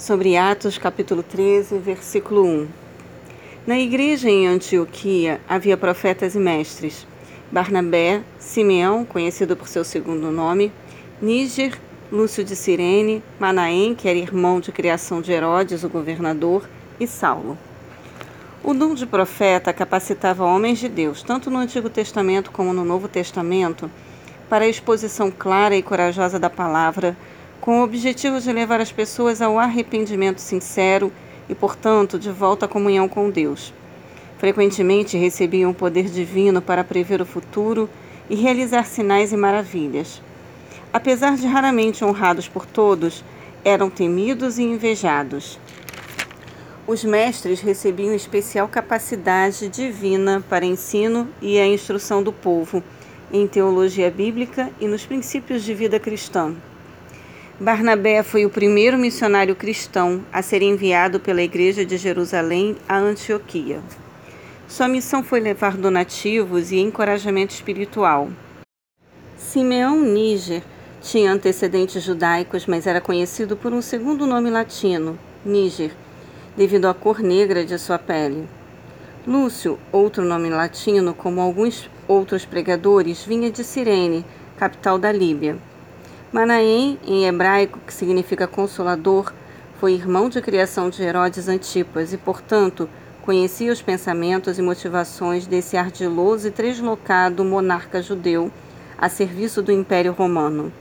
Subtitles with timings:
[0.00, 2.68] sobre Atos capítulo 13, versículo 1.
[3.66, 7.06] Na igreja em Antioquia havia profetas e mestres:
[7.52, 10.72] Barnabé, Simeão, conhecido por seu segundo nome,
[11.20, 11.78] Níger,
[12.10, 16.66] Lúcio de Cirene, Manaém, que era irmão de criação de Herodes, o governador,
[16.98, 17.58] e Saulo.
[18.64, 23.06] O dom de profeta capacitava homens de Deus, tanto no Antigo Testamento como no Novo
[23.06, 23.90] Testamento,
[24.48, 27.14] para a exposição clara e corajosa da palavra
[27.60, 31.12] com o objetivo de levar as pessoas ao arrependimento sincero
[31.48, 33.72] e, portanto, de volta à comunhão com Deus.
[34.38, 37.88] Frequentemente recebiam poder divino para prever o futuro
[38.30, 40.22] e realizar sinais e maravilhas.
[40.92, 43.22] Apesar de raramente honrados por todos,
[43.62, 45.58] eram temidos e invejados.
[46.86, 52.82] Os mestres recebiam especial capacidade divina para ensino e a instrução do povo
[53.32, 56.56] em teologia bíblica e nos princípios de vida cristã.
[57.60, 63.82] Barnabé foi o primeiro missionário cristão a ser enviado pela Igreja de Jerusalém a Antioquia.
[64.66, 68.30] Sua missão foi levar donativos e encorajamento espiritual.
[69.36, 70.62] Simeão Níger
[71.02, 75.92] tinha antecedentes judaicos, mas era conhecido por um segundo nome latino, Níger,
[76.56, 78.48] devido à cor negra de sua pele.
[79.26, 84.24] Lúcio, outro nome latino, como alguns outros pregadores, vinha de Cirene,
[84.56, 85.58] capital da Líbia.
[86.32, 89.32] Manaém, em hebraico, que significa consolador,
[89.80, 92.88] foi irmão de criação de Herodes Antipas e, portanto,
[93.22, 98.48] conhecia os pensamentos e motivações desse ardiloso e translocado monarca judeu
[98.96, 100.72] a serviço do Império Romano.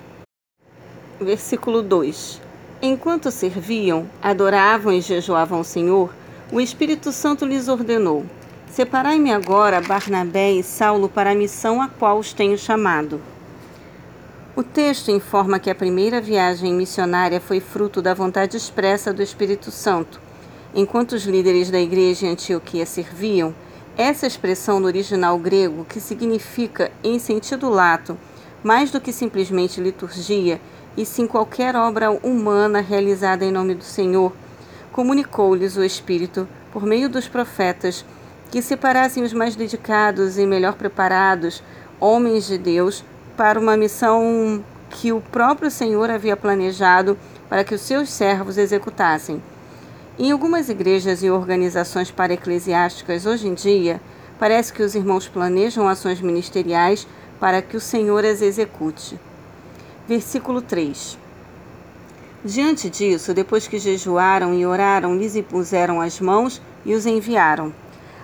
[1.20, 2.40] Versículo 2:
[2.80, 6.14] Enquanto serviam, adoravam e jejuavam o Senhor,
[6.52, 8.24] o Espírito Santo lhes ordenou:
[8.70, 13.20] Separai-me agora Barnabé e Saulo para a missão a qual os tenho chamado.
[14.60, 19.72] O texto informa que a primeira viagem missionária foi fruto da vontade expressa do Espírito
[19.72, 20.20] Santo.
[20.76, 23.56] Enquanto os líderes da igreja em Antioquia serviam,
[23.98, 28.18] essa expressão no original grego, que significa, em sentido lato,
[28.62, 30.60] mais do que simplesmente liturgia,
[30.98, 34.34] e sim qualquer obra humana realizada em nome do Senhor,
[34.92, 38.04] comunicou-lhes o Espírito, por meio dos profetas,
[38.52, 41.64] que separassem os mais dedicados e melhor preparados,
[41.98, 43.06] homens de Deus,
[43.40, 47.18] para uma missão que o próprio Senhor havia planejado
[47.48, 49.42] para que os seus servos executassem.
[50.20, 54.02] Em algumas igrejas e organizações para-eclesiásticas hoje em dia,
[54.38, 57.08] parece que os irmãos planejam ações ministeriais
[57.40, 59.18] para que o Senhor as execute.
[60.06, 61.18] Versículo 3.
[62.44, 67.74] Diante disso, depois que jejuaram e oraram, lhes impuseram as mãos e os enviaram.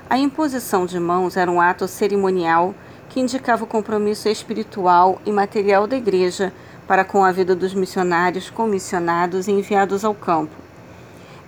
[0.10, 2.76] A imposição de mãos era um ato cerimonial
[3.16, 6.52] que indicava o compromisso espiritual e material da Igreja
[6.86, 10.54] para com a vida dos missionários comissionados e enviados ao campo.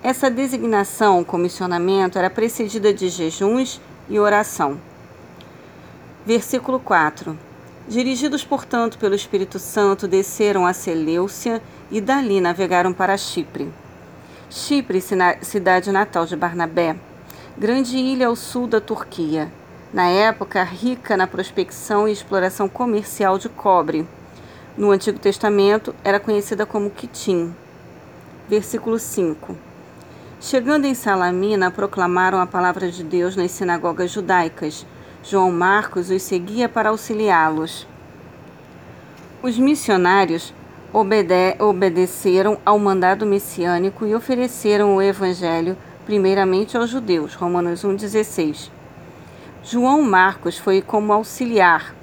[0.02, 4.80] Essa designação, comissionamento, era precedida de jejuns e oração.
[6.26, 7.38] Versículo 4.
[7.86, 11.62] Dirigidos, portanto, pelo Espírito Santo, desceram a Seleucia
[11.92, 13.70] e dali navegaram para Chipre.
[14.50, 15.04] Chipre,
[15.42, 16.96] cidade natal de Barnabé,
[17.58, 19.52] grande ilha ao sul da Turquia,
[19.94, 24.08] na época rica na prospecção e exploração comercial de cobre.
[24.78, 27.56] No Antigo Testamento era conhecida como Quitim.
[28.50, 29.56] Versículo 5.
[30.40, 34.86] Chegando em Salamina, proclamaram a palavra de Deus nas sinagogas judaicas.
[35.24, 37.88] João Marcos os seguia para auxiliá-los.
[39.42, 40.54] Os missionários
[40.94, 47.34] obede obedeceram ao mandado messiânico e ofereceram o evangelho primeiramente aos judeus.
[47.34, 48.77] Romanos 1,16
[49.64, 51.94] João Marcos foi como auxiliar,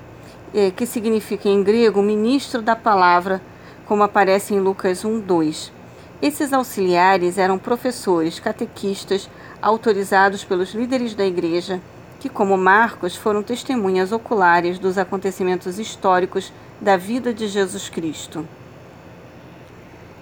[0.53, 3.41] é, que significa em grego ministro da palavra,
[3.87, 5.73] como aparece em Lucas 1, 2.
[6.21, 9.29] Esses auxiliares eram professores, catequistas,
[9.61, 11.81] autorizados pelos líderes da igreja,
[12.21, 18.47] que, como Marcos, foram testemunhas oculares dos acontecimentos históricos da vida de Jesus Cristo.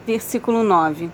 [0.06, 1.10] Versículo 9.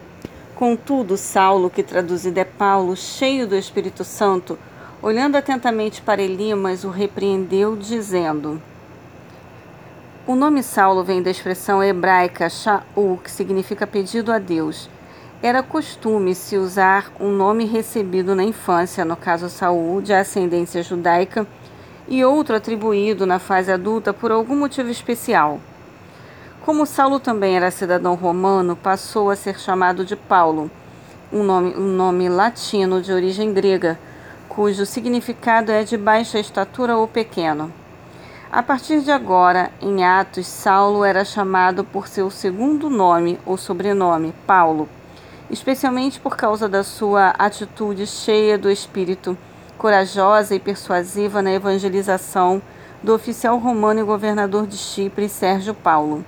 [0.55, 4.59] Contudo, Saulo, que traduzido é Paulo, cheio do Espírito Santo,
[5.01, 8.61] Olhando atentamente para Elimas, o repreendeu, dizendo:
[10.27, 14.91] O nome Saulo vem da expressão hebraica Shaul, que significa pedido a Deus.
[15.41, 21.47] Era costume se usar um nome recebido na infância, no caso Saul, de ascendência judaica,
[22.09, 25.61] e outro atribuído na fase adulta por algum motivo especial.
[26.67, 30.69] Como Saulo também era cidadão romano, passou a ser chamado de Paulo,
[31.33, 33.97] um nome, um nome latino de origem grega
[34.59, 37.73] cujo significado é de baixa estatura ou pequeno.
[38.51, 44.35] A partir de agora, em Atos, Saulo era chamado por seu segundo nome ou sobrenome,
[44.49, 44.89] Paulo,
[45.49, 49.39] especialmente por causa da sua atitude cheia do espírito,
[49.79, 52.61] corajosa e persuasiva na evangelização
[53.01, 56.25] do oficial romano e governador de Chipre, Sérgio Paulo.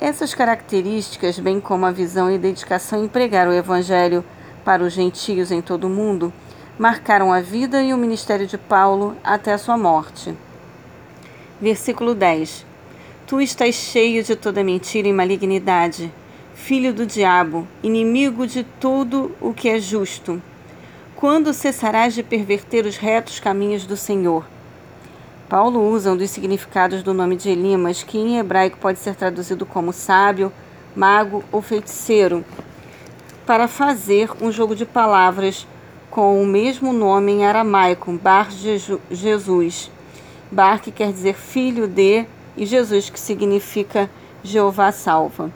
[0.00, 4.24] Essas características, bem como a visão e dedicação em pregar o Evangelho
[4.64, 6.32] para os gentios em todo o mundo,
[6.78, 10.34] marcaram a vida e o ministério de Paulo até a sua morte.
[11.60, 12.66] Versículo 10:
[13.26, 16.12] Tu estás cheio de toda mentira e malignidade,
[16.54, 20.40] filho do diabo, inimigo de tudo o que é justo.
[21.14, 24.46] Quando cessarás de perverter os retos caminhos do Senhor?
[25.48, 29.64] Paulo usa um dos significados do nome de Elimas, que em hebraico pode ser traduzido
[29.64, 30.52] como sábio,
[30.94, 32.44] mago ou feiticeiro,
[33.46, 35.66] para fazer um jogo de palavras
[36.16, 38.48] com o mesmo nome em aramaico, Bar
[39.10, 39.90] Jesus.
[40.50, 42.24] Bar que quer dizer filho de
[42.56, 44.08] e Jesus que significa
[44.42, 45.52] Jeová salva.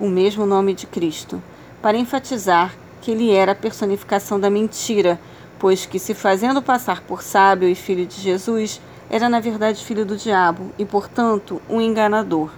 [0.00, 1.40] O mesmo nome de Cristo,
[1.80, 5.20] para enfatizar que ele era a personificação da mentira,
[5.56, 10.04] pois que se fazendo passar por sábio e filho de Jesus, era na verdade filho
[10.04, 12.50] do diabo e, portanto, um enganador.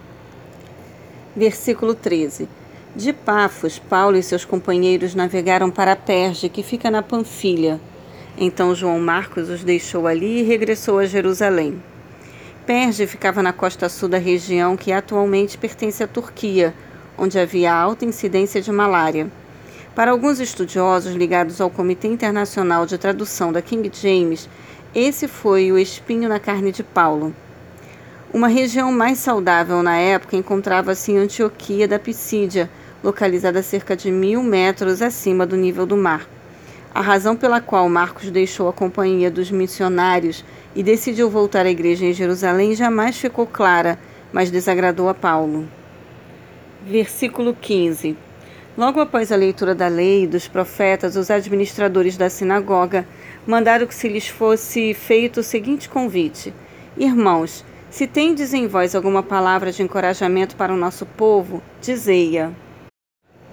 [1.36, 2.48] Versículo 13.
[2.96, 7.80] De Pafos, Paulo e seus companheiros navegaram para Perge, que fica na Panfilha.
[8.38, 11.82] Então João Marcos os deixou ali e regressou a Jerusalém.
[12.64, 16.72] Perge ficava na costa sul da região que atualmente pertence à Turquia,
[17.18, 19.28] onde havia alta incidência de malária.
[19.92, 24.48] Para alguns estudiosos ligados ao Comitê Internacional de Tradução da King James,
[24.94, 27.34] esse foi o espinho na carne de Paulo.
[28.32, 32.70] Uma região mais saudável na época encontrava-se em Antioquia da Pisídia,
[33.04, 36.26] localizada a cerca de mil metros acima do nível do mar.
[36.94, 40.42] A razão pela qual Marcos deixou a companhia dos missionários
[40.74, 43.98] e decidiu voltar à igreja em Jerusalém jamais ficou clara,
[44.32, 45.68] mas desagradou a Paulo.
[46.86, 48.16] Versículo 15.
[48.76, 53.06] Logo após a leitura da lei e dos profetas, os administradores da sinagoga
[53.46, 56.54] mandaram que se lhes fosse feito o seguinte convite:
[56.96, 62.63] Irmãos, se tendes em vós alguma palavra de encorajamento para o nosso povo, dizei-a.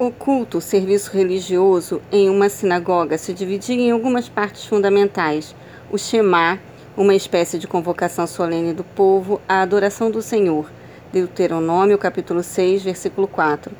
[0.01, 5.55] O culto, serviço religioso em uma sinagoga se dividia em algumas partes fundamentais:
[5.91, 6.57] o Shema,
[6.97, 10.71] uma espécie de convocação solene do povo à adoração do Senhor.
[11.13, 13.71] Deuteronômio, capítulo 6, versículo 4.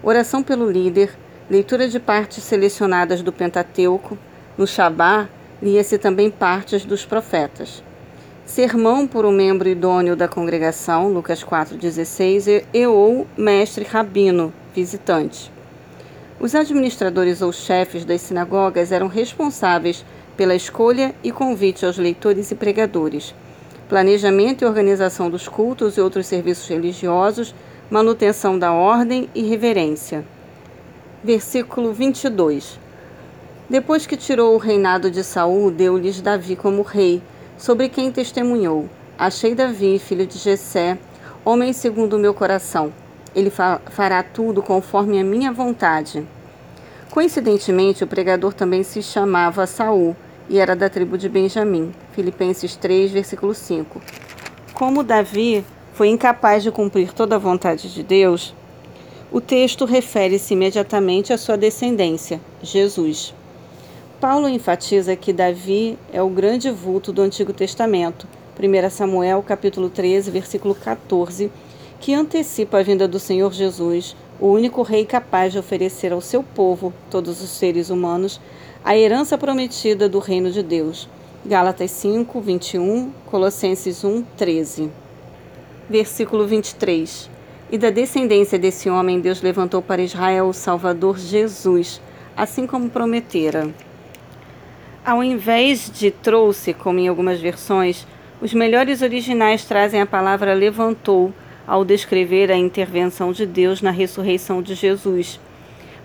[0.00, 1.10] Oração pelo líder,
[1.50, 4.16] leitura de partes selecionadas do Pentateuco.
[4.56, 5.28] No Shabá,
[5.60, 7.82] lia-se também partes dos profetas.
[8.46, 15.50] Sermão por um membro idôneo da congregação, Lucas 4,16, e ou mestre rabino, visitante.
[16.38, 20.04] Os administradores ou chefes das sinagogas eram responsáveis
[20.36, 23.34] pela escolha e convite aos leitores e pregadores,
[23.88, 27.52] planejamento e organização dos cultos e outros serviços religiosos,
[27.90, 30.24] manutenção da ordem e reverência.
[31.24, 32.78] Versículo 22.
[33.68, 37.20] Depois que tirou o reinado de Saul, deu-lhes Davi como rei,
[37.56, 38.88] sobre quem testemunhou:
[39.18, 40.96] Achei Davi, filho de Jessé,
[41.44, 42.92] homem segundo o meu coração.
[43.34, 46.26] Ele fa fará tudo conforme a minha vontade.
[47.10, 50.14] Coincidentemente, o pregador também se chamava Saul
[50.48, 51.92] e era da tribo de Benjamim.
[52.12, 54.00] Filipenses 3, versículo 5.
[54.74, 58.54] Como Davi foi incapaz de cumprir toda a vontade de Deus,
[59.30, 63.34] o texto refere-se imediatamente à sua descendência, Jesus.
[64.20, 68.26] Paulo enfatiza que Davi é o grande vulto do Antigo Testamento,
[68.58, 71.52] 1 Samuel capítulo 13, versículo 14,
[72.00, 76.42] que antecipa a vinda do Senhor Jesus, o único rei capaz de oferecer ao seu
[76.42, 78.40] povo, todos os seres humanos,
[78.84, 81.08] a herança prometida do reino de Deus.
[81.44, 84.90] Gálatas 5, 21, Colossenses 1, 13.
[85.88, 87.30] Versículo 23.
[87.70, 92.00] E da descendência desse homem Deus levantou para Israel o Salvador Jesus,
[92.36, 93.68] assim como prometera.
[95.04, 98.06] Ao invés de trouxe, como em algumas versões,
[98.40, 101.32] os melhores originais trazem a palavra levantou
[101.68, 105.38] ao descrever a intervenção de Deus na ressurreição de Jesus.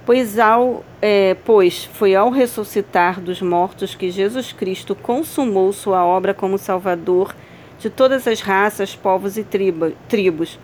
[0.05, 6.33] Pois, ao, é, pois foi ao ressuscitar dos mortos que Jesus Cristo consumou sua obra
[6.33, 7.33] como Salvador
[7.79, 10.59] de todas as raças, povos e tribo, tribos,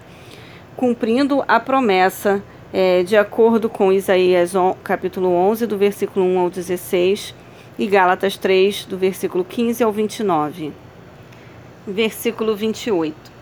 [0.76, 4.52] cumprindo a promessa é, de acordo com Isaías
[4.84, 7.34] capítulo 11, do versículo 1 ao 16
[7.78, 10.74] e Gálatas 3, do versículo 15 ao 29.
[11.88, 13.39] Versículo 28.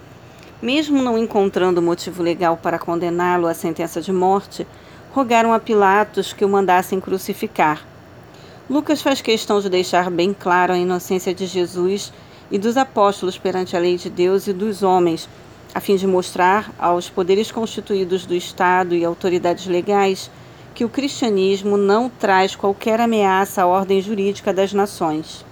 [0.62, 4.66] Mesmo não encontrando motivo legal para condená-lo à sentença de morte,
[5.12, 7.86] rogaram a Pilatos que o mandassem crucificar.
[8.68, 12.12] Lucas faz questão de deixar bem claro a inocência de Jesus
[12.50, 15.30] e dos apóstolos perante a lei de Deus e dos homens,
[15.76, 20.32] a fim de mostrar aos poderes constituídos do Estado e autoridades legais
[20.74, 25.46] que o cristianismo não traz qualquer ameaça à ordem jurídica das nações.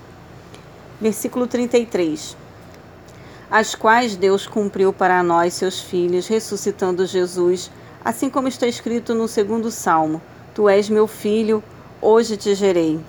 [1.00, 2.45] Versículo 33.
[3.50, 7.70] As quais Deus cumpriu para nós, seus filhos, ressuscitando Jesus,
[8.04, 10.22] assim como está escrito no segundo salmo:
[10.54, 11.64] Tu és meu filho,
[12.02, 13.00] hoje te gerei.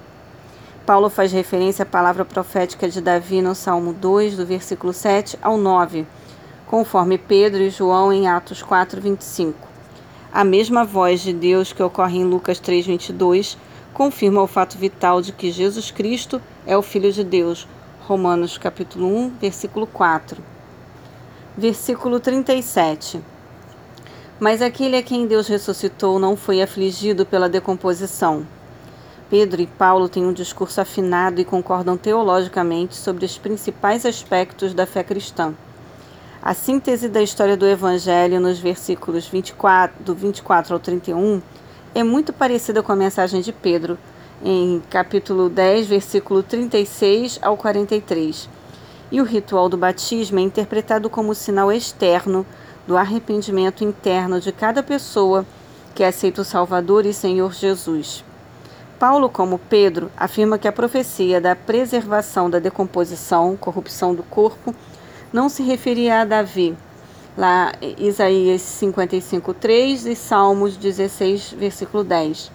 [0.85, 5.57] Paulo faz referência à palavra profética de Davi no Salmo 2, do versículo 7 ao
[5.57, 6.07] 9,
[6.67, 9.67] conforme Pedro e João em Atos 4, 25.
[10.33, 13.57] A mesma voz de Deus que ocorre em Lucas 3, 22
[13.95, 17.67] confirma o fato vital de que Jesus Cristo é o Filho de Deus.
[18.07, 20.41] Romanos capítulo 1, versículo 4.
[21.57, 23.21] Versículo 37.
[24.39, 28.47] Mas aquele a quem Deus ressuscitou não foi afligido pela decomposição
[29.29, 34.87] Pedro e Paulo têm um discurso afinado e concordam teologicamente sobre os principais aspectos da
[34.87, 35.53] fé cristã.
[36.41, 41.43] A síntese da história do Evangelho nos versículos 24, do 24 ao 31
[41.93, 43.99] é muito parecida com a mensagem de Pedro,
[44.43, 48.49] em capítulo 10, versículo 36 ao 43.
[49.11, 52.45] E o ritual do batismo é interpretado como sinal externo
[52.87, 55.45] do arrependimento interno de cada pessoa
[55.95, 58.25] que aceita o Salvador e Senhor Jesus.
[58.99, 64.75] Paulo, como Pedro, afirma que a profecia da preservação da decomposição, corrupção do corpo,
[65.33, 66.77] não se referia a Davi,
[67.37, 72.51] lá Isaías 55, 3 e Salmos 16, versículo 10,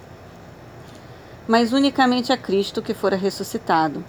[1.52, 4.02] mas unicamente a Cristo que fora ressuscitado.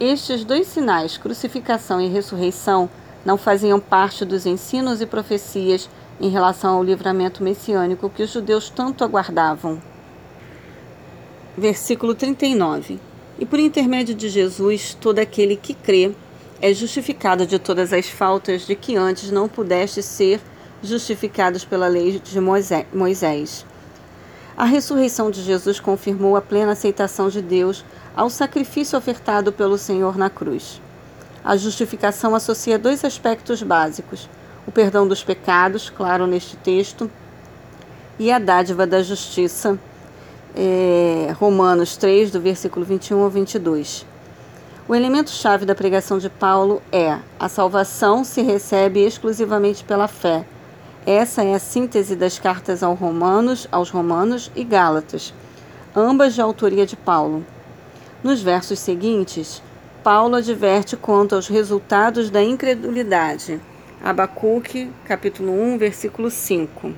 [0.00, 2.88] Estes dois sinais, crucificação e ressurreição,
[3.22, 8.70] não faziam parte dos ensinos e profecias em relação ao livramento messiânico que os judeus
[8.70, 9.78] tanto aguardavam
[11.58, 12.98] versículo 39.
[13.38, 16.12] E por intermédio de Jesus, todo aquele que crê
[16.62, 20.40] é justificado de todas as faltas de que antes não pudeste ser
[20.82, 23.66] justificados pela lei de Moisés.
[24.58, 27.84] A ressurreição de Jesus confirmou a plena aceitação de Deus
[28.16, 30.82] ao sacrifício ofertado pelo Senhor na cruz.
[31.44, 34.28] A justificação associa dois aspectos básicos:
[34.66, 37.08] o perdão dos pecados, claro neste texto,
[38.18, 39.78] e a dádiva da justiça,
[40.56, 44.04] é, Romanos 3, do versículo 21 ao 22.
[44.88, 50.44] O elemento-chave da pregação de Paulo é: a salvação se recebe exclusivamente pela fé.
[51.10, 55.32] Essa é a síntese das cartas aos Romanos, aos Romanos e Gálatas,
[55.96, 57.46] ambas de autoria de Paulo.
[58.22, 59.62] Nos versos seguintes,
[60.04, 63.58] Paulo adverte quanto aos resultados da incredulidade.
[64.04, 66.92] Abacuque, capítulo 1, versículo 5.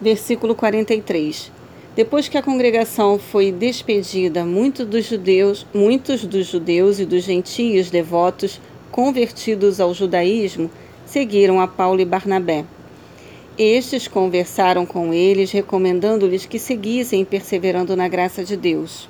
[0.00, 1.52] Versículo 43.
[1.94, 7.90] Depois que a congregação foi despedida, muitos dos judeus, muitos dos judeus e dos gentios
[7.90, 10.68] devotos convertidos ao judaísmo
[11.06, 12.66] seguiram a Paulo e Barnabé.
[13.56, 19.08] Estes conversaram com eles, recomendando-lhes que seguissem perseverando na graça de Deus.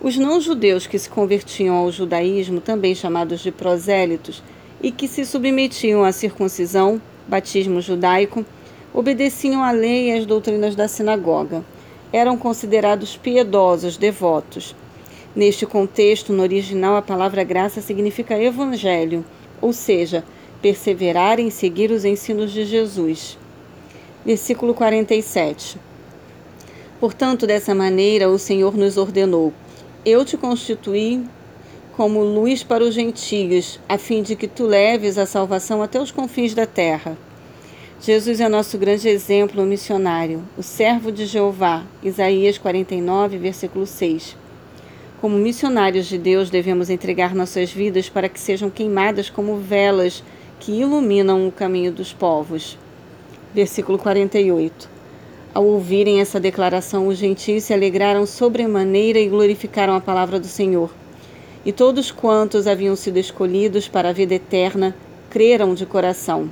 [0.00, 4.40] Os não-judeus que se convertiam ao judaísmo, também chamados de prosélitos,
[4.80, 8.46] e que se submetiam à circuncisão, batismo judaico,
[8.94, 11.64] obedeciam à lei e às doutrinas da sinagoga
[12.12, 14.74] eram considerados piedosos, devotos.
[15.36, 19.24] Neste contexto, no original, a palavra graça significa evangelho,
[19.60, 20.24] ou seja,
[20.60, 23.38] perseverar em seguir os ensinos de Jesus.
[24.24, 25.78] Versículo 47.
[27.00, 29.52] Portanto, dessa maneira o Senhor nos ordenou:
[30.04, 31.24] Eu te constituí
[31.96, 36.10] como luz para os gentios, a fim de que tu leves a salvação até os
[36.12, 37.16] confins da terra.
[38.00, 44.36] Jesus é nosso grande exemplo missionário, o servo de Jeová, Isaías 49, versículo 6.
[45.20, 50.22] Como missionários de Deus, devemos entregar nossas vidas para que sejam queimadas como velas
[50.60, 52.78] que iluminam o caminho dos povos.
[53.54, 54.88] Versículo 48.
[55.54, 60.90] Ao ouvirem essa declaração, os gentios se alegraram sobremaneira e glorificaram a palavra do Senhor.
[61.64, 64.94] E todos quantos haviam sido escolhidos para a vida eterna
[65.30, 66.50] creram de coração.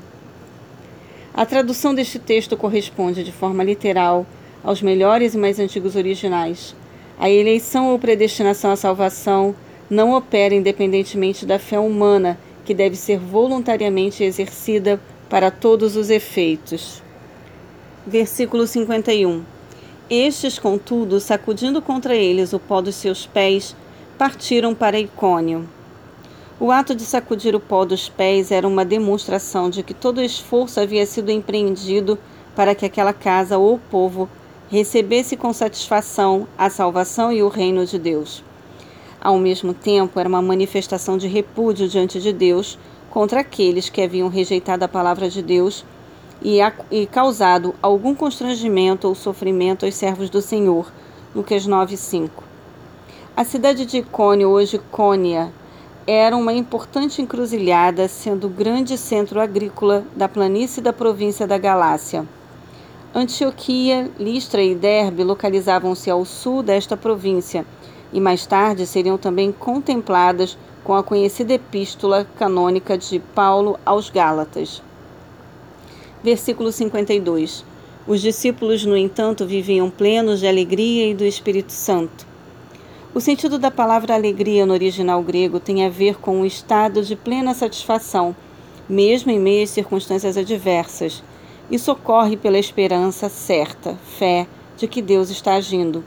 [1.32, 4.26] A tradução deste texto corresponde de forma literal
[4.64, 6.74] aos melhores e mais antigos originais.
[7.18, 9.54] A eleição ou predestinação à salvação
[9.88, 17.00] não opera independentemente da fé humana, que deve ser voluntariamente exercida para todos os efeitos.
[18.04, 19.42] Versículo 51.
[20.10, 23.74] Estes, contudo, sacudindo contra eles o pó dos seus pés,
[24.18, 25.68] partiram para Icônio.
[26.58, 30.80] O ato de sacudir o pó dos pés era uma demonstração de que todo esforço
[30.80, 32.18] havia sido empreendido
[32.54, 34.28] para que aquela casa ou povo
[34.68, 38.42] recebesse com satisfação a salvação e o reino de Deus.
[39.26, 42.78] Ao mesmo tempo, era uma manifestação de repúdio diante de Deus
[43.10, 45.84] contra aqueles que haviam rejeitado a palavra de Deus
[46.40, 50.92] e, a, e causado algum constrangimento ou sofrimento aos servos do Senhor.
[51.34, 52.30] Lucas 9:5.
[53.36, 55.52] A cidade de Icônio, hoje Cônia,
[56.06, 62.24] era uma importante encruzilhada, sendo grande centro agrícola da planície da província da Galácia.
[63.12, 67.66] Antioquia, Listra e Derbe localizavam-se ao sul desta província
[68.16, 74.82] e mais tarde seriam também contempladas com a conhecida epístola canônica de Paulo aos Gálatas.
[76.24, 77.62] Versículo 52.
[78.06, 82.26] Os discípulos, no entanto, viviam plenos de alegria e do Espírito Santo.
[83.14, 87.14] O sentido da palavra alegria no original grego tem a ver com um estado de
[87.14, 88.34] plena satisfação,
[88.88, 91.22] mesmo em meio às circunstâncias adversas.
[91.70, 96.02] Isso ocorre pela esperança certa, fé, de que Deus está agindo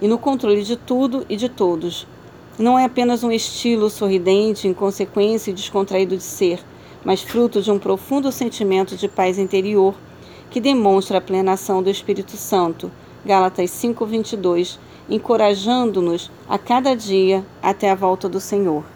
[0.00, 2.06] e no controle de tudo e de todos.
[2.58, 6.60] Não é apenas um estilo sorridente, inconsequência e descontraído de ser,
[7.04, 9.94] mas fruto de um profundo sentimento de paz interior
[10.50, 12.90] que demonstra a plena ação do Espírito Santo.
[13.26, 14.78] Gálatas 5:22,
[15.10, 18.93] encorajando-nos a cada dia até a volta do Senhor.